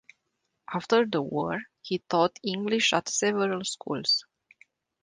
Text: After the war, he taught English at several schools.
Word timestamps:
After 0.73 1.05
the 1.05 1.21
war, 1.21 1.61
he 1.83 1.99
taught 1.99 2.39
English 2.41 2.91
at 2.91 3.07
several 3.07 3.63
schools. 3.63 4.25